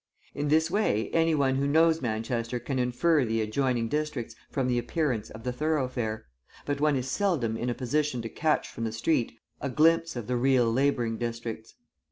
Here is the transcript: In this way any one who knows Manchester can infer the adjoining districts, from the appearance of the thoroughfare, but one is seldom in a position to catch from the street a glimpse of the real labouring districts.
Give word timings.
In 0.33 0.47
this 0.47 0.71
way 0.71 1.11
any 1.13 1.35
one 1.35 1.57
who 1.57 1.67
knows 1.67 2.01
Manchester 2.01 2.59
can 2.59 2.79
infer 2.79 3.23
the 3.23 3.39
adjoining 3.39 3.87
districts, 3.87 4.33
from 4.49 4.67
the 4.67 4.79
appearance 4.79 5.29
of 5.29 5.43
the 5.43 5.51
thoroughfare, 5.53 6.25
but 6.65 6.81
one 6.81 6.95
is 6.95 7.07
seldom 7.07 7.55
in 7.55 7.69
a 7.69 7.75
position 7.75 8.19
to 8.23 8.27
catch 8.29 8.67
from 8.67 8.83
the 8.83 8.91
street 8.93 9.33
a 9.61 9.69
glimpse 9.69 10.15
of 10.15 10.25
the 10.25 10.37
real 10.37 10.73
labouring 10.73 11.19
districts. 11.19 11.75